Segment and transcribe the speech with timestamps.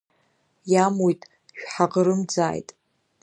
[0.71, 1.21] Иамуит,
[1.59, 2.69] шәҳаӷрымӡааит.